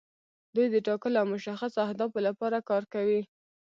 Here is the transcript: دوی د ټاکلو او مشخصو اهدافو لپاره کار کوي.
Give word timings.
دوی 0.55 0.67
د 0.71 0.75
ټاکلو 0.87 1.17
او 1.21 1.27
مشخصو 1.33 1.77
اهدافو 1.85 2.19
لپاره 2.27 2.65
کار 2.69 2.83
کوي. 2.93 3.21